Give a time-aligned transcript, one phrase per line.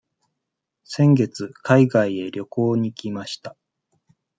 [0.83, 3.55] 先月海外へ旅行に行きました。